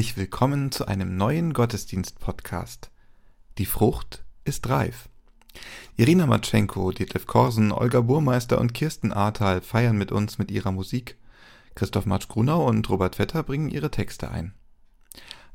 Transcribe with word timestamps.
Herzlich 0.00 0.16
willkommen 0.16 0.72
zu 0.72 0.88
einem 0.88 1.18
neuen 1.18 1.52
Gottesdienst-Podcast. 1.52 2.90
Die 3.58 3.66
Frucht 3.66 4.24
ist 4.44 4.66
reif. 4.70 5.10
Irina 5.98 6.24
Matschenko, 6.24 6.90
Detlef 6.90 7.26
Korsen, 7.26 7.70
Olga 7.70 8.00
Burmeister 8.00 8.58
und 8.62 8.72
Kirsten 8.72 9.12
Ahrtal 9.12 9.60
feiern 9.60 9.98
mit 9.98 10.10
uns 10.10 10.38
mit 10.38 10.50
ihrer 10.50 10.72
Musik. 10.72 11.18
Christoph 11.74 12.06
Matsch-Grunau 12.06 12.66
und 12.66 12.88
Robert 12.88 13.16
Vetter 13.16 13.42
bringen 13.42 13.68
ihre 13.68 13.90
Texte 13.90 14.30
ein. 14.30 14.54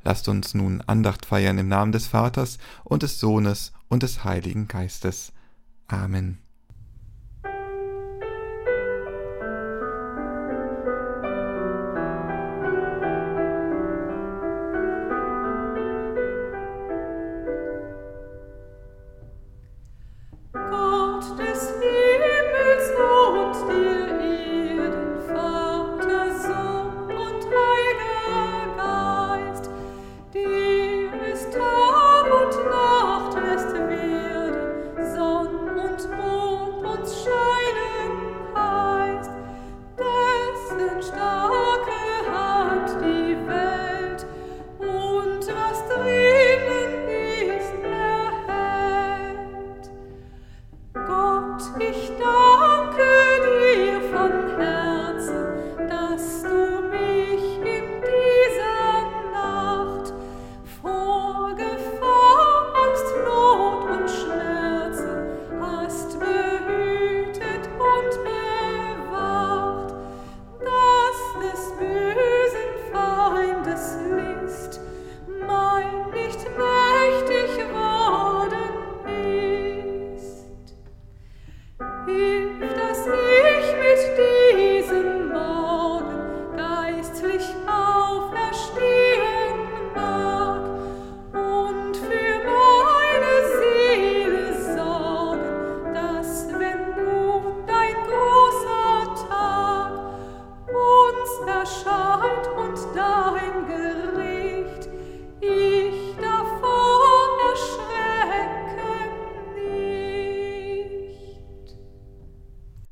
Lasst 0.04 0.28
uns 0.28 0.54
nun 0.54 0.80
Andacht 0.80 1.26
feiern 1.26 1.58
im 1.58 1.66
Namen 1.66 1.90
des 1.90 2.06
Vaters 2.06 2.58
und 2.84 3.02
des 3.02 3.18
Sohnes 3.18 3.72
und 3.88 4.04
des 4.04 4.22
Heiligen 4.22 4.68
Geistes. 4.68 5.32
Amen. 5.88 6.38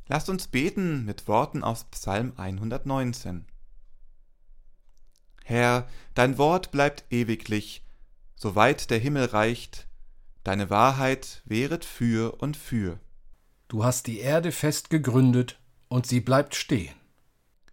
Lasst 0.07 0.29
uns 0.29 0.49
beten 0.49 1.05
mit 1.05 1.29
Worten 1.29 1.65
aus 1.65 1.85
Psalm 1.85 2.35
119. 2.37 3.47
Herr, 5.45 5.89
dein 6.15 6.39
Wort 6.39 6.71
bleibt 6.71 7.05
ewiglich, 7.11 7.83
soweit 8.35 8.91
der 8.91 8.99
Himmel 8.99 9.27
reicht, 9.27 9.89
deine 10.43 10.69
Wahrheit 10.71 11.43
wehret 11.47 11.85
für 11.85 12.41
und 12.43 12.57
für. 12.57 12.99
Du 13.69 13.85
hast 13.85 14.07
die 14.07 14.19
Erde 14.19 14.53
fest 14.53 14.91
gegründet, 14.91 15.59
und 15.89 16.07
sie 16.07 16.21
bleibt 16.21 16.55
stehen. 16.55 16.95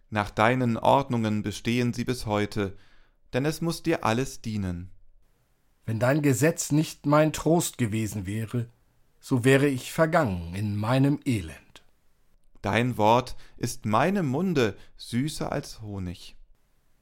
Nach 0.08 0.30
deinen 0.30 0.76
Ordnungen 0.76 1.42
bestehen 1.42 1.92
sie 1.92 2.04
bis 2.04 2.24
heute, 2.26 2.76
denn 3.32 3.44
es 3.44 3.60
muss 3.60 3.82
dir 3.82 4.04
alles 4.04 4.42
dienen. 4.42 4.90
Wenn 5.86 5.98
dein 5.98 6.22
Gesetz 6.22 6.70
nicht 6.70 7.06
mein 7.06 7.32
Trost 7.32 7.78
gewesen 7.78 8.24
wäre, 8.26 8.68
so 9.20 9.44
wäre 9.44 9.66
ich 9.66 9.90
vergangen 9.90 10.54
in 10.54 10.76
meinem 10.76 11.18
Elend. 11.24 11.71
Dein 12.62 12.96
Wort 12.96 13.36
ist 13.56 13.86
meinem 13.86 14.28
Munde 14.28 14.76
süßer 14.96 15.50
als 15.50 15.82
Honig. 15.82 16.36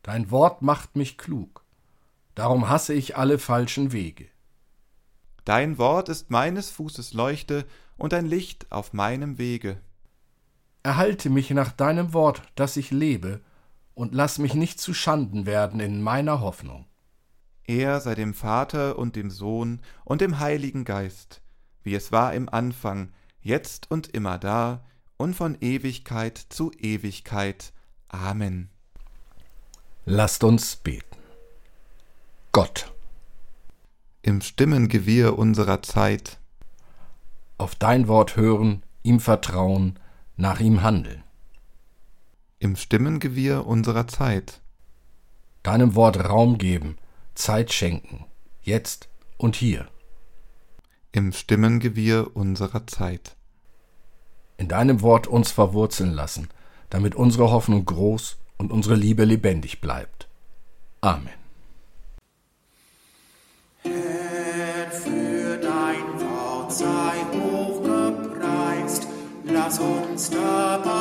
Dein 0.03 0.31
Wort 0.31 0.63
macht 0.63 0.97
mich 0.97 1.19
klug, 1.19 1.65
darum 2.35 2.71
hasse 2.71 2.95
ich 2.95 3.19
alle 3.19 3.39
falschen 3.39 3.93
Wege. 3.93 4.27
Dein 5.45 5.77
Wort 5.77 6.09
ist 6.09 6.31
meines 6.31 6.71
Fußes 6.71 7.13
Leuchte 7.13 7.67
und 7.99 8.15
ein 8.15 8.25
Licht 8.25 8.73
auf 8.73 8.95
meinem 8.95 9.37
Wege. 9.37 9.81
Erhalte 10.83 11.29
mich 11.29 11.51
nach 11.51 11.73
deinem 11.73 12.15
Wort, 12.15 12.43
dass 12.55 12.79
ich 12.79 12.91
lebe, 12.91 13.43
und 13.93 14.15
lass 14.15 14.39
mich 14.39 14.55
nicht 14.55 14.81
zu 14.81 14.95
Schanden 14.95 15.45
werden 15.45 15.79
in 15.81 16.01
meiner 16.01 16.41
Hoffnung. 16.41 16.87
Er 17.65 18.01
sei 18.01 18.15
dem 18.15 18.33
Vater 18.33 18.99
und 18.99 19.15
dem 19.15 19.31
Sohn 19.31 19.81
und 20.07 20.23
dem 20.23 20.39
Heiligen 20.39 20.87
Geist, 20.87 21.43
wie 21.83 21.95
es 21.95 22.11
war 22.11 22.33
im 22.33 22.49
Anfang, 22.49 23.13
jetzt 23.43 23.91
und 23.91 24.09
immer 24.09 24.39
da, 24.39 24.83
und 25.21 25.35
von 25.35 25.59
Ewigkeit 25.61 26.39
zu 26.49 26.73
Ewigkeit. 26.73 27.75
Amen. 28.09 28.71
Lasst 30.07 30.43
uns 30.45 30.77
beten. 30.77 31.19
Gott. 32.53 32.91
Im 34.23 34.41
Stimmengewirr 34.41 35.39
unserer 35.39 35.83
Zeit. 35.83 36.39
Auf 37.59 37.75
dein 37.75 38.09
Wort 38.09 38.37
hören, 38.37 38.83
ihm 39.03 39.21
vertrauen, 39.21 39.99
nach 40.39 40.59
ihm 40.59 40.83
handeln. 40.83 41.23
Im 42.59 42.77
Stimmengewirr 42.77 43.67
unserer 43.67 44.09
Zeit. 44.09 44.63
Deinem 45.63 45.95
Wort 45.97 46.17
Raum 46.17 46.57
geben, 46.57 46.97
Zeit 47.35 47.75
schenken, 47.75 48.25
jetzt 48.63 49.11
und 49.37 49.55
hier. 49.55 49.87
Im 51.13 51.33
Stimmengewirr 51.33 52.35
unserer 52.35 52.87
Zeit 52.87 53.37
in 54.61 54.69
deinem 54.69 55.01
Wort 55.01 55.27
uns 55.27 55.51
verwurzeln 55.51 56.13
lassen, 56.13 56.49
damit 56.91 57.15
unsere 57.15 57.51
Hoffnung 57.51 57.87
groß 57.87 58.37
und 58.59 58.71
unsere 58.71 58.95
Liebe 58.95 59.25
lebendig 59.25 59.81
bleibt. 59.81 60.29
Amen. 61.01 61.31
Lass 69.53 69.79
uns 69.79 70.31
dabei 70.31 71.00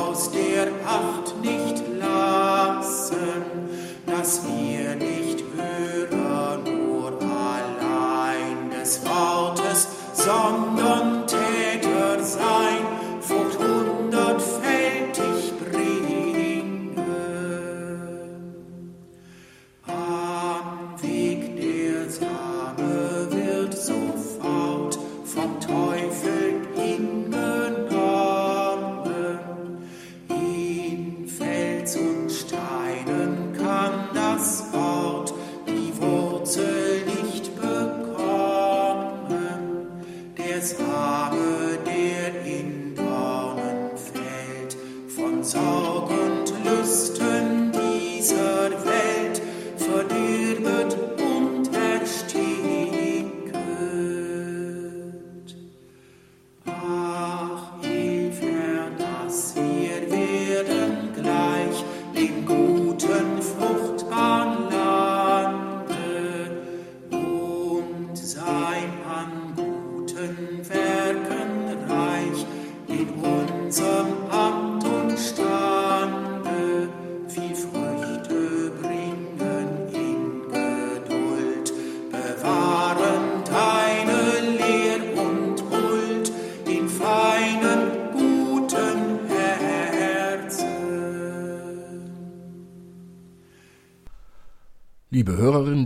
aus 0.00 0.30
der 0.30 0.68
Acht 0.86 1.34
nicht 1.42 1.82
lassen, 1.98 3.42
dass 4.06 4.42
wir 4.44 4.94
nicht 4.96 5.44
hören 5.56 6.64
nur 6.64 7.12
allein 7.20 8.70
des 8.70 9.00
Wortes, 9.04 9.88
sondern 10.14 10.69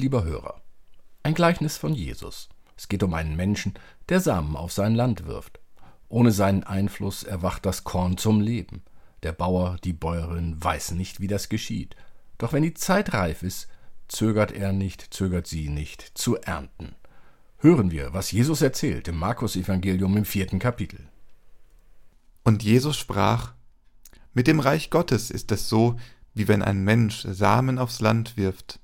lieber 0.05 0.25
Hörer, 0.25 0.61
ein 1.23 1.33
Gleichnis 1.33 1.79
von 1.79 1.95
Jesus. 1.95 2.51
Es 2.77 2.89
geht 2.89 3.03
um 3.03 3.15
einen 3.15 3.37
Menschen, 3.37 3.73
der 4.11 4.21
Samen 4.21 4.55
auf 4.55 4.71
sein 4.71 4.95
Land 4.95 5.25
wirft. 5.25 5.61
Ohne 6.11 6.31
seinen 6.31 6.63
Einfluss 6.63 7.23
erwacht 7.23 7.65
das 7.65 7.85
Korn 7.85 8.19
zum 8.19 8.43
Leben. 8.43 8.83
Der 9.23 9.33
Bauer, 9.33 9.79
die 9.83 9.95
Bäuerin 9.95 10.63
weiß 10.63 10.91
nicht, 10.91 11.21
wie 11.21 11.27
das 11.27 11.49
geschieht. 11.49 11.97
Doch 12.37 12.53
wenn 12.53 12.63
die 12.63 12.75
Zeit 12.75 13.15
reif 13.15 13.43
ist, 13.43 13.67
zögert 14.07 14.53
er 14.53 14.75
nicht, 14.75 15.15
zögert 15.15 15.47
sie 15.47 15.71
nicht, 15.71 16.03
zu 16.15 16.37
ernten. 16.37 16.95
Hören 17.57 17.91
wir, 17.91 18.13
was 18.13 18.31
Jesus 18.31 18.61
erzählt 18.61 19.09
im 19.09 19.17
Markus-Evangelium 19.17 20.19
im 20.19 20.27
vierten 20.27 20.59
Kapitel. 20.59 21.09
Und 22.43 22.63
Jesus 22.63 22.99
sprach, 22.99 23.55
Mit 24.35 24.49
dem 24.49 24.61
Reich 24.61 24.91
Gottes 24.91 25.31
ist 25.31 25.51
es 25.51 25.71
so, 25.71 25.97
wie 26.35 26.47
wenn 26.47 26.61
ein 26.61 26.85
Mensch 26.85 27.23
Samen 27.27 27.79
aufs 27.79 28.03
Land 28.03 28.37
wirft 28.37 28.81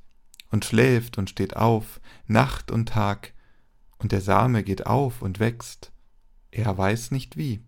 und 0.51 0.65
schläft 0.65 1.19
und 1.19 1.31
steht 1.31 1.57
auf, 1.57 2.01
Nacht 2.27 2.71
und 2.71 2.89
Tag, 2.89 3.33
und 3.99 4.13
der 4.13 4.21
Same 4.21 4.63
geht 4.63 4.87
auf 4.87 5.23
und 5.23 5.41
wächst, 5.41 5.93
er 6.51 6.77
weiß 6.77 7.11
nicht 7.11 7.37
wie. 7.37 7.61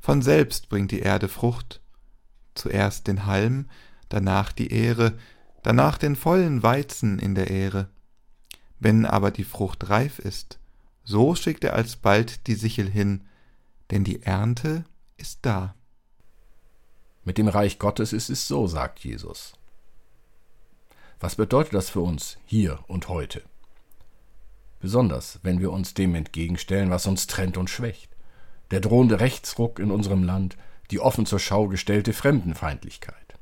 Von 0.00 0.22
selbst 0.22 0.68
bringt 0.68 0.90
die 0.90 1.00
Erde 1.00 1.28
Frucht, 1.28 1.80
zuerst 2.54 3.08
den 3.08 3.26
Halm, 3.26 3.68
danach 4.08 4.52
die 4.52 4.70
Ähre, 4.70 5.18
danach 5.62 5.98
den 5.98 6.14
vollen 6.14 6.62
Weizen 6.62 7.18
in 7.18 7.34
der 7.34 7.50
Ähre. 7.50 7.88
Wenn 8.78 9.06
aber 9.06 9.30
die 9.30 9.44
Frucht 9.44 9.88
reif 9.88 10.18
ist, 10.18 10.58
so 11.04 11.34
schickt 11.34 11.64
er 11.64 11.74
alsbald 11.74 12.46
die 12.46 12.54
Sichel 12.54 12.88
hin, 12.88 13.22
denn 13.90 14.04
die 14.04 14.22
Ernte 14.22 14.84
ist 15.16 15.40
da. 15.42 15.74
Mit 17.24 17.38
dem 17.38 17.48
Reich 17.48 17.78
Gottes 17.78 18.12
ist 18.12 18.30
es 18.30 18.46
so, 18.46 18.66
sagt 18.66 19.00
Jesus. 19.00 19.54
Was 21.24 21.36
bedeutet 21.36 21.72
das 21.72 21.88
für 21.88 22.02
uns 22.02 22.36
hier 22.44 22.80
und 22.86 23.08
heute? 23.08 23.40
Besonders, 24.78 25.40
wenn 25.42 25.58
wir 25.58 25.72
uns 25.72 25.94
dem 25.94 26.14
entgegenstellen, 26.14 26.90
was 26.90 27.06
uns 27.06 27.26
trennt 27.26 27.56
und 27.56 27.70
schwächt. 27.70 28.10
Der 28.70 28.80
drohende 28.80 29.20
Rechtsruck 29.20 29.78
in 29.78 29.90
unserem 29.90 30.22
Land, 30.22 30.58
die 30.90 31.00
offen 31.00 31.24
zur 31.24 31.38
Schau 31.38 31.68
gestellte 31.68 32.12
Fremdenfeindlichkeit. 32.12 33.38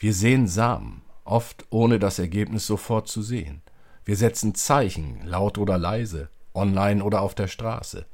Wir 0.00 0.12
sehen 0.12 0.48
Samen, 0.48 1.02
oft 1.22 1.66
ohne 1.70 2.00
das 2.00 2.18
Ergebnis 2.18 2.66
sofort 2.66 3.06
zu 3.06 3.22
sehen. 3.22 3.62
Wir 4.04 4.16
setzen 4.16 4.56
Zeichen, 4.56 5.24
laut 5.24 5.56
oder 5.56 5.78
leise, 5.78 6.30
online 6.52 7.04
oder 7.04 7.22
auf 7.22 7.36
der 7.36 7.46
Straße. 7.46 8.06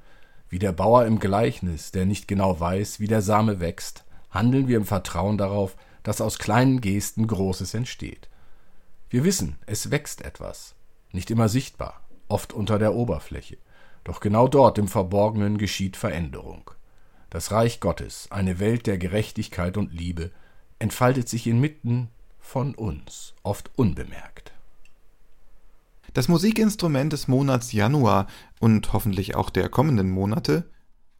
Wie 0.50 0.58
der 0.58 0.72
Bauer 0.72 1.06
im 1.06 1.20
Gleichnis, 1.20 1.90
der 1.90 2.04
nicht 2.04 2.28
genau 2.28 2.60
weiß, 2.60 3.00
wie 3.00 3.08
der 3.08 3.22
Same 3.22 3.60
wächst, 3.60 4.04
handeln 4.28 4.68
wir 4.68 4.76
im 4.76 4.84
Vertrauen 4.84 5.38
darauf, 5.38 5.74
dass 6.02 6.20
aus 6.20 6.38
kleinen 6.38 6.82
Gesten 6.82 7.26
Großes 7.26 7.72
entsteht. 7.72 8.28
Wir 9.14 9.22
wissen, 9.22 9.54
es 9.66 9.92
wächst 9.92 10.22
etwas, 10.22 10.74
nicht 11.12 11.30
immer 11.30 11.48
sichtbar, 11.48 12.02
oft 12.26 12.52
unter 12.52 12.80
der 12.80 12.96
Oberfläche, 12.96 13.58
doch 14.02 14.18
genau 14.18 14.48
dort 14.48 14.76
im 14.76 14.88
Verborgenen 14.88 15.56
geschieht 15.56 15.96
Veränderung. 15.96 16.72
Das 17.30 17.52
Reich 17.52 17.78
Gottes, 17.78 18.26
eine 18.32 18.58
Welt 18.58 18.88
der 18.88 18.98
Gerechtigkeit 18.98 19.76
und 19.76 19.92
Liebe, 19.92 20.32
entfaltet 20.80 21.28
sich 21.28 21.46
inmitten 21.46 22.08
von 22.40 22.74
uns, 22.74 23.34
oft 23.44 23.70
unbemerkt. 23.76 24.50
Das 26.12 26.26
Musikinstrument 26.26 27.12
des 27.12 27.28
Monats 27.28 27.70
Januar 27.70 28.26
und 28.58 28.92
hoffentlich 28.92 29.36
auch 29.36 29.50
der 29.50 29.68
kommenden 29.68 30.10
Monate 30.10 30.68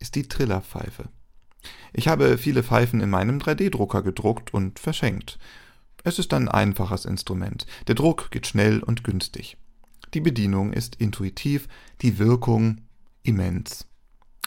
ist 0.00 0.16
die 0.16 0.26
Trillerpfeife. 0.26 1.10
Ich 1.92 2.08
habe 2.08 2.38
viele 2.38 2.64
Pfeifen 2.64 3.00
in 3.00 3.10
meinem 3.10 3.38
3D-Drucker 3.38 4.02
gedruckt 4.02 4.52
und 4.52 4.80
verschenkt. 4.80 5.38
Es 6.06 6.18
ist 6.18 6.34
ein 6.34 6.49
einfaches 6.49 7.06
Instrument. 7.06 7.66
Der 7.88 7.94
Druck 7.94 8.30
geht 8.30 8.46
schnell 8.46 8.82
und 8.82 9.04
günstig. 9.04 9.56
Die 10.12 10.20
Bedienung 10.20 10.75
ist 10.75 10.96
intuitiv, 10.96 11.66
die 12.02 12.18
Wirkung 12.18 12.82
immens. 13.23 13.87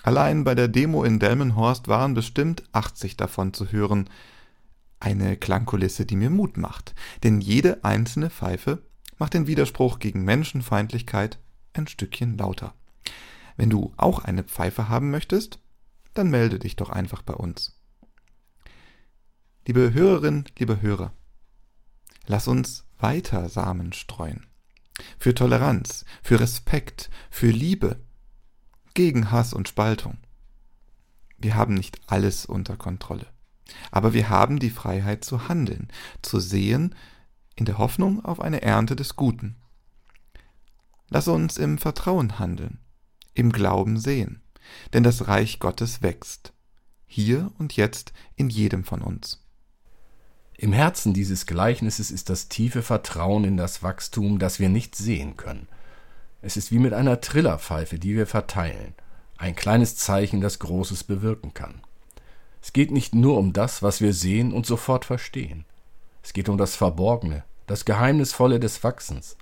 Allein 0.03 0.43
bei 0.43 0.53
der 0.53 0.67
Demo 0.67 1.03
in 1.03 1.17
Delmenhorst 1.17 1.87
waren 1.87 2.13
bestimmt 2.13 2.63
80 2.73 3.17
davon 3.17 3.53
zu 3.53 3.71
hören. 3.71 4.07
Eine 4.99 5.35
Klangkulisse, 5.35 6.05
die 6.05 6.15
mir 6.15 6.29
Mut 6.29 6.57
macht, 6.57 6.93
denn 7.23 7.41
jede 7.41 7.83
einzelne 7.83 8.29
Pfeife 8.29 8.83
macht 9.17 9.33
den 9.33 9.47
Widerspruch 9.47 9.97
gegen 9.97 10.23
Menschenfeindlichkeit 10.23 11.39
ein 11.73 11.87
Stückchen 11.87 12.37
lauter. 12.37 12.75
Wenn 13.57 13.71
du 13.71 13.93
auch 13.97 14.23
eine 14.23 14.43
Pfeife 14.43 14.89
haben 14.89 15.09
möchtest, 15.09 15.59
dann 16.13 16.29
melde 16.29 16.59
dich 16.59 16.75
doch 16.75 16.91
einfach 16.91 17.23
bei 17.23 17.33
uns. 17.33 17.81
Liebe 19.65 19.91
Hörerin, 19.93 20.45
liebe 20.57 20.81
Hörer, 20.81 21.11
lass 22.27 22.48
uns 22.48 22.86
weiter 23.00 23.50
Samen 23.50 23.93
streuen. 23.93 24.46
Für 25.17 25.34
Toleranz, 25.34 26.05
für 26.22 26.39
Respekt, 26.39 27.10
für 27.29 27.50
Liebe, 27.50 28.00
gegen 28.93 29.31
Hass 29.31 29.53
und 29.53 29.67
Spaltung. 29.67 30.17
Wir 31.38 31.55
haben 31.55 31.75
nicht 31.75 32.00
alles 32.07 32.46
unter 32.46 32.77
Kontrolle, 32.77 33.27
aber 33.91 34.13
wir 34.13 34.29
haben 34.29 34.60
die 34.60 34.72
Freiheit 34.72 35.24
zu 35.24 35.48
handeln, 35.48 35.88
zu 36.22 36.39
sehen, 36.39 36.96
in 37.55 37.65
der 37.65 37.77
Hoffnung 37.77 38.25
auf 38.25 38.39
eine 38.39 38.62
Ernte 38.62 38.96
des 38.96 39.15
Guten. 39.15 39.55
Lass 41.10 41.27
uns 41.27 41.57
im 41.57 41.77
Vertrauen 41.77 42.39
handeln, 42.39 42.79
im 43.34 43.51
Glauben 43.51 44.00
sehen, 44.00 44.41
denn 44.93 45.03
das 45.03 45.27
Reich 45.27 45.60
Gottes 45.60 46.01
wächst, 46.01 46.53
hier 47.05 47.51
und 47.60 47.75
jetzt 47.75 48.13
in 48.36 48.50
jedem 48.50 48.84
von 48.84 49.01
uns. 49.01 49.46
Im 50.59 50.73
Herzen 50.73 51.13
dieses 51.13 51.45
Gleichnisses 51.45 52.09
ist 52.09 52.31
das 52.31 52.49
tiefe 52.49 52.81
Vertrauen 52.81 53.43
in 53.43 53.57
das 53.57 53.83
Wachstum, 53.83 54.39
das 54.39 54.59
wir 54.59 54.69
nicht 54.69 54.95
sehen 54.95 55.37
können. 55.37 55.67
Es 56.41 56.57
ist 56.57 56.71
wie 56.71 56.79
mit 56.79 56.93
einer 56.93 57.21
Trillerpfeife, 57.21 57.99
die 57.99 58.15
wir 58.15 58.25
verteilen, 58.25 58.95
ein 59.37 59.55
kleines 59.55 59.97
Zeichen, 59.97 60.41
das 60.41 60.57
Großes 60.57 61.03
bewirken 61.03 61.53
kann. 61.53 61.81
Es 62.59 62.73
geht 62.73 62.89
nicht 62.89 63.13
nur 63.13 63.37
um 63.37 63.53
das, 63.53 63.83
was 63.83 64.01
wir 64.01 64.13
sehen 64.13 64.51
und 64.51 64.65
sofort 64.65 65.05
verstehen. 65.05 65.63
Es 66.23 66.33
geht 66.33 66.49
um 66.49 66.57
das 66.57 66.75
Verborgene, 66.75 67.43
das 67.67 67.85
Geheimnisvolle 67.85 68.59
des 68.59 68.83
Wachsens. 68.83 69.37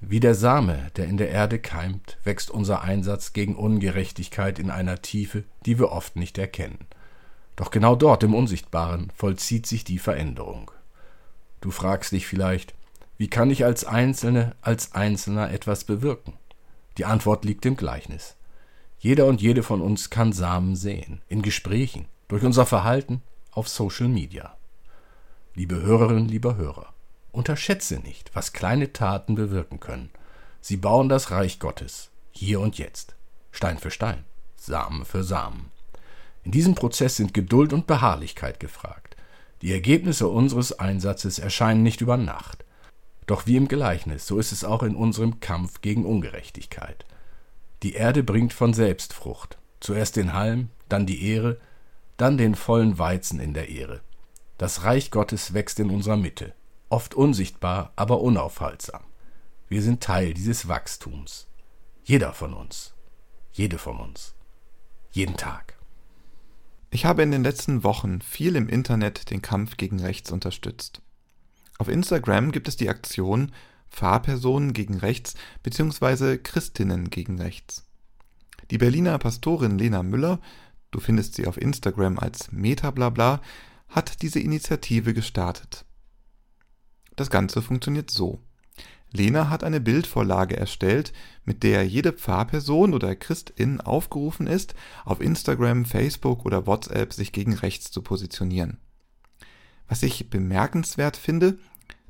Wie 0.00 0.18
der 0.18 0.34
Same, 0.34 0.90
der 0.96 1.06
in 1.06 1.18
der 1.18 1.30
Erde 1.30 1.60
keimt, 1.60 2.18
wächst 2.24 2.50
unser 2.50 2.82
Einsatz 2.82 3.32
gegen 3.32 3.54
Ungerechtigkeit 3.54 4.58
in 4.58 4.70
einer 4.70 5.02
Tiefe, 5.02 5.44
die 5.66 5.78
wir 5.78 5.92
oft 5.92 6.16
nicht 6.16 6.36
erkennen. 6.36 6.78
Doch 7.58 7.72
genau 7.72 7.96
dort 7.96 8.22
im 8.22 8.36
Unsichtbaren 8.36 9.10
vollzieht 9.16 9.66
sich 9.66 9.82
die 9.82 9.98
Veränderung. 9.98 10.70
Du 11.60 11.72
fragst 11.72 12.12
dich 12.12 12.24
vielleicht, 12.24 12.72
wie 13.16 13.26
kann 13.26 13.50
ich 13.50 13.64
als 13.64 13.84
Einzelne, 13.84 14.54
als 14.60 14.92
Einzelner 14.92 15.50
etwas 15.50 15.82
bewirken? 15.82 16.34
Die 16.98 17.04
Antwort 17.04 17.44
liegt 17.44 17.66
im 17.66 17.76
Gleichnis. 17.76 18.36
Jeder 19.00 19.26
und 19.26 19.42
jede 19.42 19.64
von 19.64 19.80
uns 19.80 20.08
kann 20.08 20.32
Samen 20.32 20.76
säen, 20.76 21.20
in 21.26 21.42
Gesprächen, 21.42 22.06
durch 22.28 22.44
unser 22.44 22.64
Verhalten, 22.64 23.22
auf 23.50 23.68
Social 23.68 24.06
Media. 24.06 24.56
Liebe 25.54 25.82
Hörerinnen, 25.82 26.28
lieber 26.28 26.54
Hörer, 26.54 26.94
unterschätze 27.32 27.98
nicht, 27.98 28.30
was 28.34 28.52
kleine 28.52 28.92
Taten 28.92 29.34
bewirken 29.34 29.80
können. 29.80 30.10
Sie 30.60 30.76
bauen 30.76 31.08
das 31.08 31.32
Reich 31.32 31.58
Gottes, 31.58 32.10
hier 32.30 32.60
und 32.60 32.78
jetzt, 32.78 33.16
Stein 33.50 33.78
für 33.78 33.90
Stein, 33.90 34.22
Samen 34.56 35.04
für 35.04 35.24
Samen. 35.24 35.72
In 36.48 36.52
diesem 36.52 36.74
Prozess 36.74 37.16
sind 37.16 37.34
Geduld 37.34 37.74
und 37.74 37.86
Beharrlichkeit 37.86 38.58
gefragt. 38.58 39.16
Die 39.60 39.70
Ergebnisse 39.70 40.28
unseres 40.28 40.72
Einsatzes 40.78 41.38
erscheinen 41.38 41.82
nicht 41.82 42.00
über 42.00 42.16
Nacht. 42.16 42.64
Doch 43.26 43.46
wie 43.46 43.56
im 43.56 43.68
Gleichnis, 43.68 44.26
so 44.26 44.38
ist 44.38 44.50
es 44.50 44.64
auch 44.64 44.82
in 44.82 44.96
unserem 44.96 45.40
Kampf 45.40 45.82
gegen 45.82 46.06
Ungerechtigkeit. 46.06 47.04
Die 47.82 47.92
Erde 47.92 48.22
bringt 48.22 48.54
von 48.54 48.72
selbst 48.72 49.12
Frucht. 49.12 49.58
Zuerst 49.80 50.16
den 50.16 50.32
Halm, 50.32 50.70
dann 50.88 51.04
die 51.04 51.22
Ehre, 51.22 51.60
dann 52.16 52.38
den 52.38 52.54
vollen 52.54 52.98
Weizen 52.98 53.40
in 53.40 53.52
der 53.52 53.68
Ehre. 53.68 54.00
Das 54.56 54.84
Reich 54.84 55.10
Gottes 55.10 55.52
wächst 55.52 55.78
in 55.80 55.90
unserer 55.90 56.16
Mitte, 56.16 56.54
oft 56.88 57.14
unsichtbar, 57.14 57.92
aber 57.94 58.22
unaufhaltsam. 58.22 59.02
Wir 59.68 59.82
sind 59.82 60.02
Teil 60.02 60.32
dieses 60.32 60.66
Wachstums. 60.66 61.46
Jeder 62.04 62.32
von 62.32 62.54
uns. 62.54 62.94
Jede 63.52 63.76
von 63.76 63.98
uns. 63.98 64.34
Jeden 65.12 65.36
Tag. 65.36 65.77
Ich 66.90 67.04
habe 67.04 67.22
in 67.22 67.30
den 67.30 67.42
letzten 67.42 67.84
Wochen 67.84 68.22
viel 68.22 68.56
im 68.56 68.68
Internet 68.68 69.30
den 69.30 69.42
Kampf 69.42 69.76
gegen 69.76 70.00
rechts 70.00 70.30
unterstützt. 70.30 71.02
Auf 71.78 71.88
Instagram 71.88 72.50
gibt 72.50 72.66
es 72.66 72.76
die 72.76 72.88
Aktion 72.88 73.52
Pfarrpersonen 73.90 74.72
gegen 74.72 74.96
rechts 74.96 75.34
bzw. 75.62 76.38
Christinnen 76.38 77.10
gegen 77.10 77.40
rechts. 77.40 77.84
Die 78.70 78.78
Berliner 78.78 79.18
Pastorin 79.18 79.78
Lena 79.78 80.02
Müller, 80.02 80.40
du 80.90 81.00
findest 81.00 81.34
sie 81.34 81.46
auf 81.46 81.60
Instagram 81.60 82.18
als 82.18 82.52
Metablabla, 82.52 83.40
hat 83.88 84.22
diese 84.22 84.40
Initiative 84.40 85.14
gestartet. 85.14 85.84
Das 87.16 87.30
Ganze 87.30 87.62
funktioniert 87.62 88.10
so. 88.10 88.40
Lena 89.10 89.48
hat 89.48 89.64
eine 89.64 89.80
Bildvorlage 89.80 90.56
erstellt, 90.56 91.12
mit 91.44 91.62
der 91.62 91.86
jede 91.86 92.12
Pfarrperson 92.12 92.92
oder 92.92 93.16
Christin 93.16 93.80
aufgerufen 93.80 94.46
ist, 94.46 94.74
auf 95.04 95.20
Instagram, 95.20 95.86
Facebook 95.86 96.44
oder 96.44 96.66
WhatsApp 96.66 97.12
sich 97.12 97.32
gegen 97.32 97.54
rechts 97.54 97.90
zu 97.90 98.02
positionieren. 98.02 98.78
Was 99.88 100.02
ich 100.02 100.28
bemerkenswert 100.28 101.16
finde, 101.16 101.58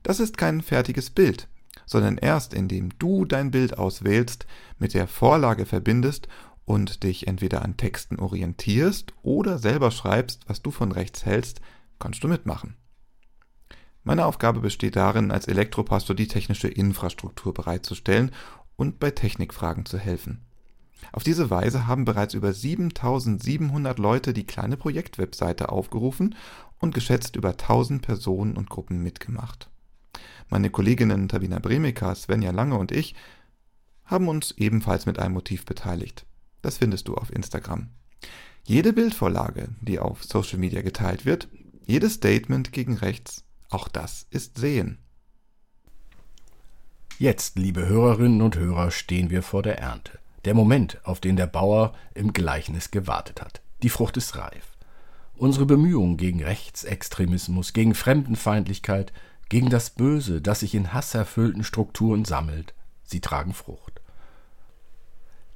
das 0.02 0.18
ist 0.18 0.36
kein 0.36 0.60
fertiges 0.60 1.10
Bild, 1.10 1.48
sondern 1.86 2.18
erst 2.18 2.52
indem 2.52 2.98
du 2.98 3.24
dein 3.24 3.52
Bild 3.52 3.78
auswählst, 3.78 4.46
mit 4.78 4.94
der 4.94 5.06
Vorlage 5.06 5.66
verbindest 5.66 6.28
und 6.64 7.04
dich 7.04 7.28
entweder 7.28 7.62
an 7.62 7.76
Texten 7.76 8.18
orientierst 8.18 9.14
oder 9.22 9.58
selber 9.58 9.92
schreibst, 9.92 10.48
was 10.48 10.62
du 10.62 10.72
von 10.72 10.90
rechts 10.90 11.24
hältst, 11.24 11.60
kannst 12.00 12.24
du 12.24 12.28
mitmachen. 12.28 12.76
Meine 14.08 14.24
Aufgabe 14.24 14.60
besteht 14.60 14.96
darin, 14.96 15.30
als 15.30 15.48
Elektropastor 15.48 16.16
die 16.16 16.28
technische 16.28 16.66
Infrastruktur 16.66 17.52
bereitzustellen 17.52 18.30
und 18.74 18.98
bei 18.98 19.10
Technikfragen 19.10 19.84
zu 19.84 19.98
helfen. 19.98 20.46
Auf 21.12 21.24
diese 21.24 21.50
Weise 21.50 21.86
haben 21.86 22.06
bereits 22.06 22.32
über 22.32 22.54
7700 22.54 23.98
Leute 23.98 24.32
die 24.32 24.46
kleine 24.46 24.78
Projektwebseite 24.78 25.68
aufgerufen 25.68 26.36
und 26.78 26.94
geschätzt 26.94 27.36
über 27.36 27.50
1000 27.50 28.00
Personen 28.00 28.56
und 28.56 28.70
Gruppen 28.70 29.02
mitgemacht. 29.02 29.68
Meine 30.48 30.70
Kolleginnen 30.70 31.28
Tabina 31.28 31.58
Bremika, 31.58 32.14
Svenja 32.14 32.50
Lange 32.50 32.78
und 32.78 32.92
ich 32.92 33.14
haben 34.06 34.28
uns 34.28 34.52
ebenfalls 34.52 35.04
mit 35.04 35.18
einem 35.18 35.34
Motiv 35.34 35.66
beteiligt. 35.66 36.24
Das 36.62 36.78
findest 36.78 37.08
du 37.08 37.14
auf 37.14 37.30
Instagram. 37.30 37.90
Jede 38.64 38.94
Bildvorlage, 38.94 39.68
die 39.82 39.98
auf 39.98 40.24
Social 40.24 40.58
Media 40.58 40.80
geteilt 40.80 41.26
wird, 41.26 41.48
jedes 41.84 42.14
Statement 42.14 42.72
gegen 42.72 42.96
rechts, 42.96 43.44
auch 43.68 43.88
das 43.88 44.26
ist 44.30 44.58
Sehen. 44.58 44.98
Jetzt, 47.18 47.58
liebe 47.58 47.86
Hörerinnen 47.86 48.42
und 48.42 48.56
Hörer, 48.56 48.90
stehen 48.90 49.30
wir 49.30 49.42
vor 49.42 49.62
der 49.62 49.78
Ernte. 49.78 50.18
Der 50.44 50.54
Moment, 50.54 51.04
auf 51.04 51.20
den 51.20 51.36
der 51.36 51.48
Bauer 51.48 51.94
im 52.14 52.32
Gleichnis 52.32 52.90
gewartet 52.90 53.42
hat. 53.42 53.60
Die 53.82 53.88
Frucht 53.88 54.16
ist 54.16 54.36
reif. 54.36 54.76
Unsere 55.36 55.66
Bemühungen 55.66 56.16
gegen 56.16 56.42
Rechtsextremismus, 56.42 57.72
gegen 57.72 57.94
Fremdenfeindlichkeit, 57.94 59.12
gegen 59.48 59.70
das 59.70 59.90
Böse, 59.90 60.40
das 60.40 60.60
sich 60.60 60.74
in 60.74 60.92
hasserfüllten 60.92 61.64
Strukturen 61.64 62.24
sammelt, 62.24 62.74
sie 63.02 63.20
tragen 63.20 63.54
Frucht. 63.54 64.00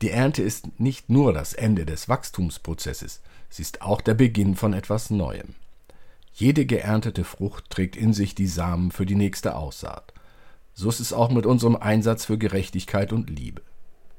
Die 0.00 0.10
Ernte 0.10 0.42
ist 0.42 0.80
nicht 0.80 1.10
nur 1.10 1.32
das 1.32 1.52
Ende 1.52 1.86
des 1.86 2.08
Wachstumsprozesses, 2.08 3.22
sie 3.50 3.62
ist 3.62 3.82
auch 3.82 4.00
der 4.00 4.14
Beginn 4.14 4.56
von 4.56 4.72
etwas 4.72 5.10
Neuem. 5.10 5.54
Jede 6.32 6.64
geerntete 6.64 7.24
Frucht 7.24 7.68
trägt 7.70 7.94
in 7.94 8.12
sich 8.12 8.34
die 8.34 8.46
Samen 8.46 8.90
für 8.90 9.06
die 9.06 9.14
nächste 9.14 9.54
Aussaat. 9.54 10.12
So 10.74 10.88
ist 10.88 11.00
es 11.00 11.12
auch 11.12 11.30
mit 11.30 11.44
unserem 11.44 11.76
Einsatz 11.76 12.24
für 12.24 12.38
Gerechtigkeit 12.38 13.12
und 13.12 13.28
Liebe. 13.28 13.62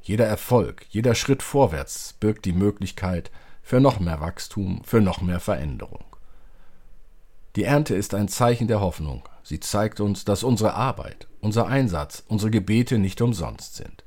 Jeder 0.02 0.26
Erfolg, 0.26 0.86
jeder 0.90 1.16
Schritt 1.16 1.42
vorwärts 1.42 2.14
birgt 2.20 2.46
die 2.46 2.52
Möglichkeit 2.52 3.32
für 3.64 3.80
noch 3.80 4.00
mehr 4.00 4.22
Wachstum, 4.22 4.82
für 4.84 5.02
noch 5.02 5.22
mehr 5.22 5.40
Veränderung. 5.40 6.04
Die 7.56 7.64
Ernte 7.64 7.96
ist 7.96 8.14
ein 8.14 8.28
Zeichen 8.28 8.68
der 8.68 8.82
Hoffnung. 8.82 9.28
Sie 9.44 9.60
zeigt 9.60 10.00
uns, 10.00 10.26
dass 10.26 10.44
unsere 10.44 10.74
Arbeit, 10.74 11.28
unser 11.40 11.68
Einsatz, 11.68 12.24
unsere 12.28 12.52
Gebete 12.52 13.00
nicht 13.00 13.22
umsonst 13.22 13.76
sind. 13.76 14.04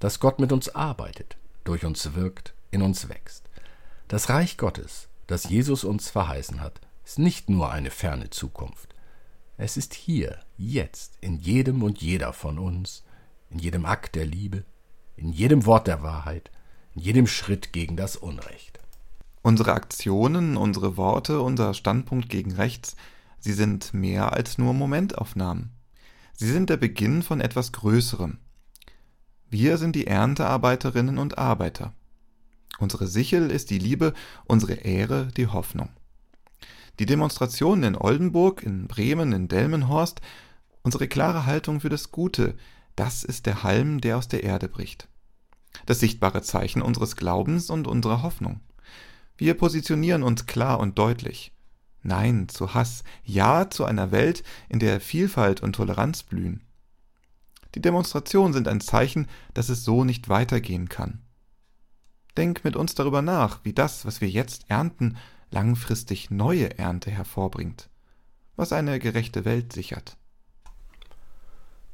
Dass 0.00 0.20
Gott 0.20 0.38
mit 0.38 0.52
uns 0.52 0.74
arbeitet, 0.74 1.36
durch 1.64 1.84
uns 1.84 2.14
wirkt, 2.14 2.54
in 2.70 2.82
uns 2.82 3.08
wächst. 3.08 3.44
Das 4.08 4.28
Reich 4.28 4.56
Gottes, 4.56 5.08
das 5.26 5.48
Jesus 5.48 5.84
uns 5.84 6.08
verheißen 6.08 6.60
hat, 6.60 6.80
ist 7.08 7.18
nicht 7.18 7.48
nur 7.48 7.70
eine 7.70 7.90
ferne 7.90 8.28
Zukunft. 8.28 8.94
Es 9.56 9.78
ist 9.78 9.94
hier, 9.94 10.40
jetzt, 10.58 11.16
in 11.22 11.38
jedem 11.38 11.82
und 11.82 12.02
jeder 12.02 12.34
von 12.34 12.58
uns, 12.58 13.02
in 13.48 13.58
jedem 13.58 13.86
Akt 13.86 14.14
der 14.14 14.26
Liebe, 14.26 14.66
in 15.16 15.32
jedem 15.32 15.64
Wort 15.64 15.86
der 15.86 16.02
Wahrheit, 16.02 16.50
in 16.94 17.00
jedem 17.00 17.26
Schritt 17.26 17.72
gegen 17.72 17.96
das 17.96 18.16
Unrecht. 18.16 18.78
Unsere 19.40 19.72
Aktionen, 19.72 20.58
unsere 20.58 20.98
Worte, 20.98 21.40
unser 21.40 21.72
Standpunkt 21.72 22.28
gegen 22.28 22.52
rechts, 22.52 22.94
sie 23.38 23.54
sind 23.54 23.94
mehr 23.94 24.34
als 24.34 24.58
nur 24.58 24.74
Momentaufnahmen. 24.74 25.70
Sie 26.34 26.52
sind 26.52 26.68
der 26.68 26.76
Beginn 26.76 27.22
von 27.22 27.40
etwas 27.40 27.72
Größerem. 27.72 28.36
Wir 29.48 29.78
sind 29.78 29.96
die 29.96 30.06
Erntearbeiterinnen 30.06 31.16
und 31.16 31.38
Arbeiter. 31.38 31.94
Unsere 32.78 33.06
Sichel 33.06 33.50
ist 33.50 33.70
die 33.70 33.78
Liebe, 33.78 34.12
unsere 34.44 34.74
Ehre 34.74 35.28
die 35.28 35.46
Hoffnung. 35.46 35.88
Die 36.98 37.06
Demonstrationen 37.06 37.84
in 37.84 37.96
Oldenburg, 37.96 38.62
in 38.62 38.88
Bremen, 38.88 39.32
in 39.32 39.48
Delmenhorst, 39.48 40.20
unsere 40.82 41.06
klare 41.06 41.46
Haltung 41.46 41.80
für 41.80 41.88
das 41.88 42.10
Gute, 42.10 42.56
das 42.96 43.22
ist 43.22 43.46
der 43.46 43.62
Halm, 43.62 44.00
der 44.00 44.16
aus 44.16 44.26
der 44.26 44.42
Erde 44.42 44.68
bricht. 44.68 45.08
Das 45.86 46.00
sichtbare 46.00 46.42
Zeichen 46.42 46.82
unseres 46.82 47.14
Glaubens 47.14 47.70
und 47.70 47.86
unserer 47.86 48.22
Hoffnung. 48.22 48.60
Wir 49.36 49.54
positionieren 49.54 50.24
uns 50.24 50.46
klar 50.46 50.80
und 50.80 50.98
deutlich. 50.98 51.52
Nein 52.02 52.48
zu 52.48 52.74
Hass, 52.74 53.04
ja 53.22 53.70
zu 53.70 53.84
einer 53.84 54.10
Welt, 54.10 54.42
in 54.68 54.80
der 54.80 55.00
Vielfalt 55.00 55.62
und 55.62 55.74
Toleranz 55.74 56.24
blühen. 56.24 56.62
Die 57.74 57.80
Demonstrationen 57.80 58.52
sind 58.52 58.66
ein 58.66 58.80
Zeichen, 58.80 59.28
dass 59.54 59.68
es 59.68 59.84
so 59.84 60.02
nicht 60.02 60.28
weitergehen 60.28 60.88
kann. 60.88 61.20
Denk 62.36 62.64
mit 62.64 62.74
uns 62.74 62.94
darüber 62.94 63.22
nach, 63.22 63.60
wie 63.64 63.72
das, 63.72 64.04
was 64.06 64.20
wir 64.20 64.28
jetzt 64.28 64.64
ernten, 64.68 65.16
langfristig 65.50 66.30
neue 66.30 66.78
Ernte 66.78 67.10
hervorbringt, 67.10 67.88
was 68.56 68.72
eine 68.72 68.98
gerechte 68.98 69.44
Welt 69.44 69.72
sichert. 69.72 70.16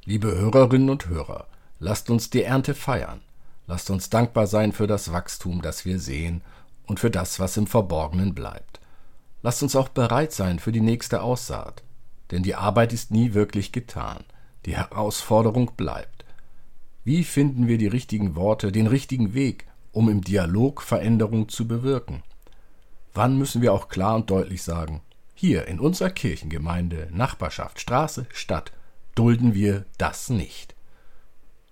Liebe 0.04 0.34
Hörerinnen 0.34 0.90
und 0.90 1.08
Hörer, 1.08 1.46
lasst 1.78 2.11
uns 2.11 2.30
die 2.30 2.42
Ernte 2.42 2.75
feiern. 2.75 3.20
Lasst 3.66 3.88
uns 3.88 4.11
dankbar 4.11 4.46
sein 4.46 4.73
für 4.73 4.87
das 4.87 5.12
Wachstum, 5.12 5.62
das 5.62 5.84
wir 5.84 5.99
sehen 5.99 6.42
und 6.87 7.00
für 7.00 7.11
das, 7.11 7.40
was 7.40 7.56
im 7.56 7.66
Verborgenen 7.66 8.34
bleibt. 8.34 8.80
Lasst 9.42 9.62
uns 9.62 9.75
auch 9.76 9.88
bereit 9.88 10.33
sein 10.33 10.59
für 10.59 10.72
die 10.72 10.83
nächste 10.83 11.22
Aussaat, 11.22 11.83
denn 12.31 12.42
die 12.42 12.55
Arbeit 12.55 12.92
ist 12.92 13.11
nie 13.11 13.35
wirklich 13.35 13.72
getan. 13.72 14.24
Die 14.66 14.76
Herausforderung 14.76 15.72
bleibt. 15.76 16.24
Wie 17.05 17.24
finden 17.24 17.66
wir 17.66 17.79
die 17.79 17.87
richtigen 17.87 18.35
Worte, 18.35 18.72
den 18.72 18.87
richtigen 18.87 19.35
Weg, 19.35 19.66
um 19.92 20.09
im 20.09 20.22
Dialog 20.22 20.83
Veränderung 20.83 21.48
zu 21.48 21.68
bewirken? 21.68 22.22
Wann 23.14 23.38
müssen 23.38 23.62
wir 23.62 23.72
auch 23.72 23.88
klar 23.88 24.16
und 24.16 24.29
deutlich 24.29 24.64
sagen, 24.64 25.00
hier 25.35 25.68
in 25.68 25.79
unserer 25.79 26.11
Kirchengemeinde, 26.11 27.09
Nachbarschaft, 27.12 27.81
Straße, 27.81 28.27
Stadt 28.33 28.72
dulden 29.14 29.55
wir 29.55 29.85
das 29.98 30.31
nicht. 30.31 30.74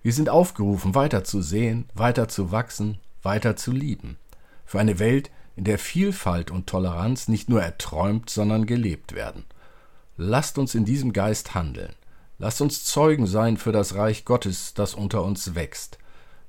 Wir 0.01 0.13
sind 0.13 0.29
aufgerufen, 0.29 0.95
weiter 0.95 1.25
zu 1.25 1.41
sehen, 1.41 1.89
weiter 1.93 2.29
zu 2.29 2.51
wachsen, 2.51 2.97
weiter 3.21 3.57
zu 3.57 3.71
lieben. 3.71 4.17
Für 4.65 4.79
eine 4.79 4.99
Welt, 4.99 5.31
in 5.57 5.65
der 5.65 5.79
Vielfalt 5.79 6.49
und 6.49 6.67
Toleranz 6.67 7.27
nicht 7.27 7.49
nur 7.49 7.61
erträumt, 7.61 8.29
sondern 8.29 8.65
gelebt 8.65 9.13
werden. 9.13 9.43
Lasst 10.15 10.57
uns 10.57 10.75
in 10.75 10.85
diesem 10.85 11.11
Geist 11.11 11.53
handeln. 11.53 11.93
Lasst 12.39 12.61
uns 12.61 12.85
Zeugen 12.85 13.27
sein 13.27 13.57
für 13.57 13.71
das 13.71 13.95
Reich 13.95 14.25
Gottes, 14.25 14.73
das 14.73 14.93
unter 14.93 15.23
uns 15.23 15.55
wächst. 15.55 15.97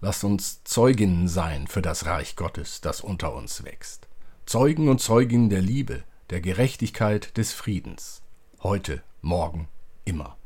Lasst 0.00 0.22
uns 0.22 0.62
Zeuginnen 0.64 1.28
sein 1.28 1.66
für 1.66 1.83
das 1.83 2.07
Reich 2.07 2.37
Gottes, 2.37 2.80
das 2.80 3.00
unter 3.00 3.35
uns 3.35 3.64
wächst. 3.64 4.07
Zeugen 4.46 4.88
und 4.88 5.00
Zeuginnen 5.00 5.48
der 5.48 5.62
Liebe, 5.62 6.04
der 6.28 6.42
Gerechtigkeit, 6.42 7.37
des 7.38 7.52
Friedens. 7.52 8.22
Heute, 8.62 9.02
morgen, 9.22 9.68
immer. 10.04 10.37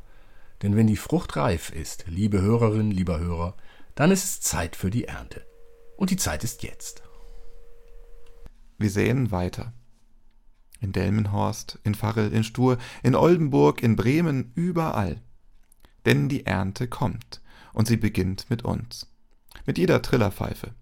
Denn 0.61 0.77
wenn 0.77 0.87
die 0.87 0.95
Frucht 0.95 1.35
reif 1.35 1.69
ist, 1.69 2.05
liebe 2.07 2.41
Hörerin, 2.41 2.91
lieber 2.91 3.19
Hörer, 3.19 3.55
dann 3.95 4.09
ist 4.09 4.23
es 4.23 4.41
Zeit 4.41 4.77
für 4.77 4.89
die 4.89 5.03
Ernte. 5.03 5.45
Und 5.97 6.11
die 6.11 6.15
Zeit 6.15 6.45
ist 6.45 6.63
jetzt. 6.63 7.03
Wir 8.77 8.89
säen 8.89 9.31
weiter. 9.31 9.73
In 10.79 10.93
Delmenhorst, 10.93 11.77
in 11.83 11.93
Farrel, 11.93 12.31
in 12.31 12.45
Stur, 12.45 12.77
in 13.03 13.15
Oldenburg, 13.15 13.83
in 13.83 13.97
Bremen, 13.97 14.53
überall. 14.55 15.21
Denn 16.05 16.29
die 16.29 16.45
Ernte 16.45 16.87
kommt 16.87 17.41
und 17.73 17.87
sie 17.89 17.97
beginnt 17.97 18.49
mit 18.49 18.63
uns 18.63 19.11
Mit 19.65 19.77
jeder 19.77 20.01
Trillerpfeife, 20.01 20.73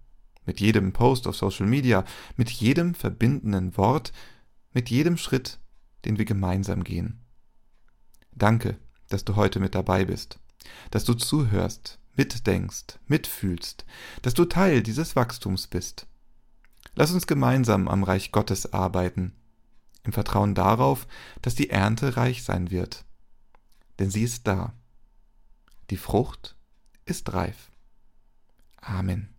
mit 0.48 0.60
jedem 0.60 0.94
Post 0.94 1.26
auf 1.26 1.36
Social 1.36 1.66
Media, 1.66 2.06
mit 2.36 2.48
jedem 2.48 2.94
verbindenden 2.94 3.76
Wort, 3.76 4.12
mit 4.72 4.88
jedem 4.88 5.18
Schritt, 5.18 5.60
den 6.06 6.16
wir 6.16 6.24
gemeinsam 6.24 6.84
gehen. 6.84 7.20
Danke, 8.32 8.78
dass 9.10 9.26
du 9.26 9.36
heute 9.36 9.60
mit 9.60 9.74
dabei 9.74 10.06
bist, 10.06 10.40
dass 10.90 11.04
du 11.04 11.12
zuhörst, 11.12 11.98
mitdenkst, 12.16 12.98
mitfühlst, 13.06 13.84
dass 14.22 14.32
du 14.32 14.46
Teil 14.46 14.82
dieses 14.82 15.16
Wachstums 15.16 15.66
bist. 15.66 16.06
Lass 16.94 17.12
uns 17.12 17.26
gemeinsam 17.26 17.86
am 17.86 18.02
Reich 18.02 18.32
Gottes 18.32 18.72
arbeiten, 18.72 19.34
im 20.04 20.14
Vertrauen 20.14 20.54
darauf, 20.54 21.06
dass 21.42 21.56
die 21.56 21.68
Ernte 21.68 22.16
reich 22.16 22.42
sein 22.42 22.70
wird. 22.70 23.04
Denn 23.98 24.10
sie 24.10 24.22
ist 24.22 24.46
da. 24.46 24.72
Die 25.90 25.98
Frucht 25.98 26.56
ist 27.04 27.34
reif. 27.34 27.70
Amen. 28.80 29.37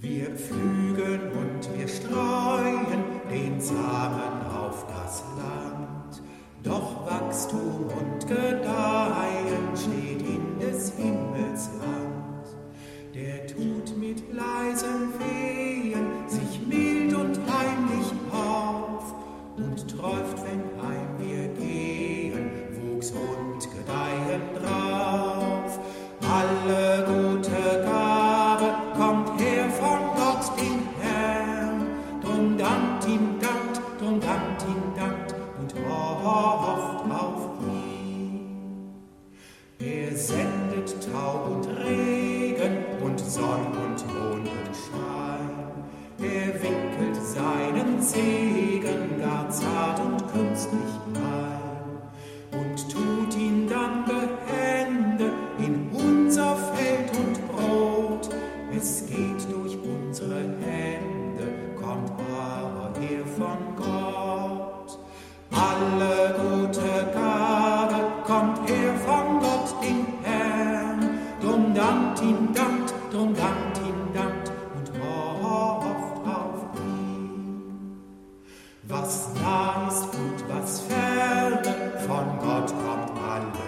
Wir 0.00 0.30
pflügen 0.36 1.20
und 1.32 1.78
wir 1.78 1.88
streuen 1.88 2.86
den 3.30 3.60
Samen 3.60 4.46
auf 4.54 4.86
das 4.86 5.24
Land. 5.36 6.22
Doch 6.62 7.06
Wachstum 7.06 7.88
und 7.88 8.26
Gedeihen 8.26 9.74
steht 9.74 10.22
in 10.22 10.58
des 10.60 10.92
Himmels 10.96 11.70
Hand. 11.80 12.56
Der 13.14 13.46
tut 13.46 13.73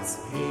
alles 0.07 0.19
her. 0.33 0.45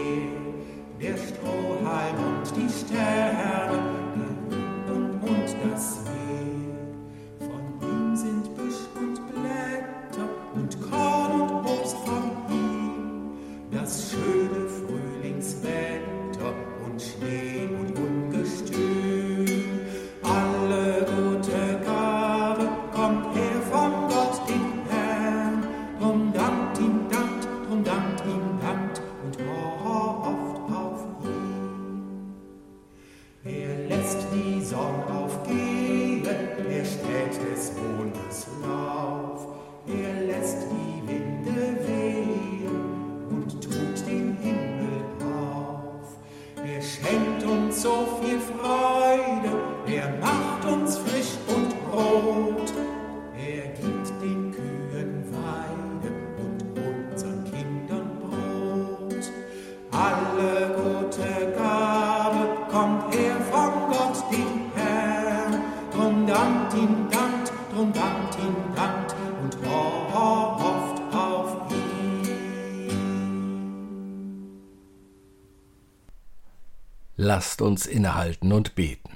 Lasst 77.36 77.62
uns 77.62 77.86
innehalten 77.86 78.54
und 78.54 78.76
beten. 78.76 79.12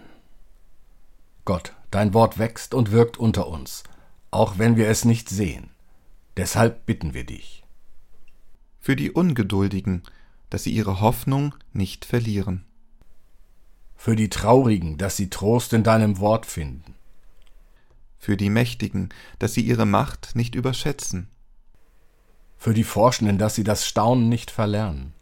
Gott, 1.46 1.74
dein 1.90 2.14
Wort 2.14 2.38
wächst 2.38 2.74
und 2.74 2.92
wirkt 2.92 3.16
unter 3.16 3.48
uns, 3.48 3.84
auch 4.30 4.58
wenn 4.58 4.76
wir 4.76 4.90
es 4.90 5.06
nicht 5.06 5.30
sehen. 5.30 5.70
Deshalb 6.36 6.86
bitten 6.86 7.14
wir 7.14 7.24
dich. 7.24 7.64
Für 8.82 8.98
die 8.98 9.12
Ungeduldigen, 9.12 10.04
dass 10.50 10.66
sie 10.66 10.72
ihre 10.72 11.00
Hoffnung 11.00 11.56
nicht 11.72 12.04
verlieren. 12.04 12.66
Für 13.96 14.18
die 14.18 14.28
Traurigen, 14.28 14.98
dass 14.98 15.16
sie 15.16 15.30
Trost 15.30 15.72
in 15.72 15.84
deinem 15.84 16.20
Wort 16.20 16.46
finden. 16.46 16.96
Für 18.18 18.36
die 18.36 18.50
Mächtigen, 18.50 19.14
dass 19.40 19.54
sie 19.54 19.62
ihre 19.62 19.86
Macht 19.86 20.36
nicht 20.36 20.56
überschätzen. 20.56 21.30
Für 22.58 22.74
die 22.74 22.84
Forschenden, 22.84 23.38
dass 23.38 23.56
sie 23.56 23.64
das 23.64 23.88
Staunen 23.88 24.28
nicht 24.28 24.52
verlernen. 24.52 25.14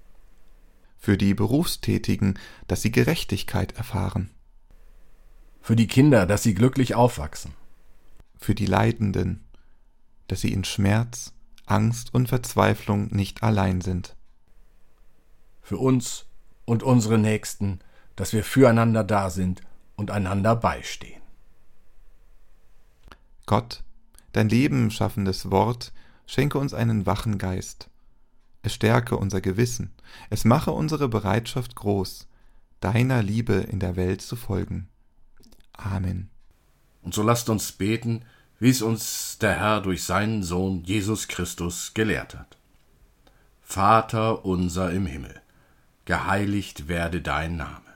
Für 0.97 1.17
die 1.17 1.33
Berufstätigen, 1.33 2.39
dass 2.67 2.81
sie 2.81 2.91
Gerechtigkeit 2.91 3.77
erfahren. 3.77 4.31
Für 5.61 5.75
die 5.75 5.87
Kinder, 5.87 6.25
dass 6.25 6.43
sie 6.43 6.53
glücklich 6.53 6.95
aufwachsen. 6.95 7.53
Für 8.37 8.55
die 8.55 8.65
Leidenden, 8.65 9.43
dass 10.27 10.41
sie 10.41 10.53
in 10.53 10.63
Schmerz, 10.63 11.33
Angst 11.65 12.13
und 12.13 12.29
Verzweiflung 12.29 13.07
nicht 13.07 13.43
allein 13.43 13.81
sind. 13.81 14.15
Für 15.61 15.77
uns 15.77 16.25
und 16.65 16.83
unsere 16.83 17.17
Nächsten, 17.17 17.79
dass 18.15 18.33
wir 18.33 18.43
füreinander 18.43 19.03
da 19.03 19.29
sind 19.29 19.61
und 19.95 20.11
einander 20.11 20.55
beistehen. 20.55 21.21
Gott, 23.45 23.83
dein 24.33 24.49
Leben 24.49 24.91
schaffendes 24.91 25.51
Wort, 25.51 25.93
schenke 26.25 26.57
uns 26.57 26.73
einen 26.73 27.05
wachen 27.05 27.37
Geist. 27.37 27.89
Es 28.67 28.73
stärke 28.73 29.15
unser 29.15 29.39
Gewissen, 29.39 29.93
es 30.29 30.43
mache 30.43 30.71
unsere 30.71 31.07
Bereitschaft 31.07 31.73
groß, 31.77 32.27
deiner 32.81 33.23
Liebe 33.23 33.53
in 33.53 33.79
der 33.79 33.95
Welt 33.95 34.21
zu 34.21 34.35
folgen. 34.35 34.89
Amen. 35.71 36.29
Und 37.01 37.13
so 37.13 37.23
lasst 37.23 37.47
uns 37.47 37.71
beten, 37.71 38.25
wie 38.59 38.69
es 38.69 38.81
uns 38.81 39.37
der 39.39 39.57
Herr 39.57 39.79
durch 39.79 40.03
seinen 40.03 40.43
Sohn 40.43 40.83
Jesus 40.83 41.29
Christus 41.29 41.93
gelehrt 41.93 42.35
hat. 42.37 42.57
Vater 43.61 44.43
unser 44.43 44.91
im 44.91 45.05
Himmel, 45.05 45.39
geheiligt 46.03 46.89
werde 46.89 47.21
dein 47.21 47.55
Name, 47.55 47.93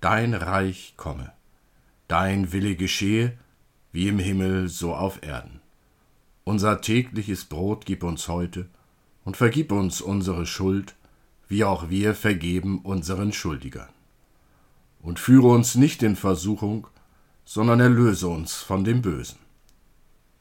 dein 0.00 0.34
Reich 0.34 0.94
komme, 0.96 1.30
dein 2.08 2.50
Wille 2.50 2.74
geschehe, 2.74 3.38
wie 3.92 4.08
im 4.08 4.18
Himmel 4.18 4.68
so 4.70 4.92
auf 4.92 5.22
Erden. 5.22 5.60
Unser 6.42 6.80
tägliches 6.80 7.44
Brot 7.44 7.86
gib 7.86 8.02
uns 8.02 8.26
heute 8.26 8.68
und 9.24 9.36
vergib 9.36 9.72
uns 9.72 10.00
unsere 10.00 10.46
Schuld, 10.46 10.96
wie 11.48 11.64
auch 11.64 11.90
wir 11.90 12.14
vergeben 12.14 12.80
unseren 12.80 13.32
Schuldigern. 13.32 13.88
Und 15.02 15.18
führe 15.18 15.48
uns 15.48 15.74
nicht 15.74 16.02
in 16.02 16.16
Versuchung, 16.16 16.86
sondern 17.44 17.80
erlöse 17.80 18.28
uns 18.28 18.54
von 18.54 18.84
dem 18.84 19.02
Bösen. 19.02 19.38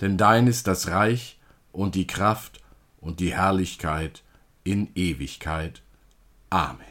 Denn 0.01 0.17
dein 0.17 0.47
ist 0.47 0.67
das 0.67 0.87
Reich 0.87 1.39
und 1.71 1.95
die 1.95 2.07
Kraft 2.07 2.61
und 2.99 3.19
die 3.19 3.33
Herrlichkeit 3.33 4.23
in 4.63 4.89
Ewigkeit. 4.95 5.81
Amen. 6.49 6.85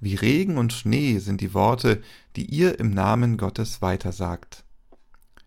Wie 0.00 0.14
Regen 0.14 0.56
und 0.56 0.72
Schnee 0.72 1.18
sind 1.18 1.42
die 1.42 1.52
Worte, 1.52 2.02
die 2.36 2.46
ihr 2.46 2.78
im 2.80 2.90
Namen 2.90 3.36
Gottes 3.36 3.82
weitersagt. 3.82 4.64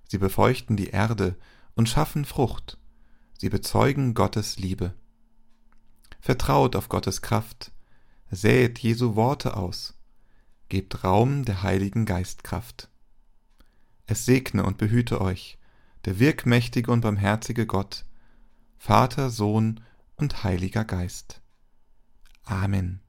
Sie 0.07 0.19
befeuchten 0.19 0.77
die 0.77 0.89
Erde 0.89 1.35
und 1.75 1.89
schaffen 1.89 2.23
Frucht. 2.23 2.77
Sie 3.39 3.49
bezeugen 3.49 4.13
Gottes 4.13 4.59
Liebe. 4.59 4.93
Vertraut 6.23 6.77
auf 6.77 6.87
Gottes 6.87 7.21
Kraft. 7.21 7.73
Säet 8.31 8.79
Jesu 8.79 9.17
Worte 9.17 9.57
aus. 9.57 9.93
Gebt 10.69 11.03
Raum 11.03 11.43
der 11.43 11.63
Heiligen 11.63 12.05
Geistkraft. 12.05 12.87
Es 14.05 14.23
segne 14.23 14.63
und 14.63 14.77
behüte 14.77 15.19
euch, 15.19 15.57
der 16.05 16.19
wirkmächtige 16.19 16.89
und 16.93 17.01
barmherzige 17.01 17.65
Gott, 17.65 18.05
Vater, 18.77 19.29
Sohn 19.29 19.81
und 20.15 20.45
Heiliger 20.45 20.85
Geist. 20.85 21.41
Amen. 22.45 23.02